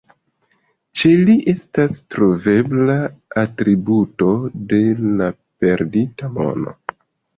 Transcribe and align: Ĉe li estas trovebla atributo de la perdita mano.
Ĉe 1.01 1.11
li 1.27 1.35
estas 1.53 1.99
trovebla 2.15 2.95
atributo 3.43 4.31
de 4.73 4.81
la 5.21 5.29
perdita 5.65 6.33
mano. 6.39 6.79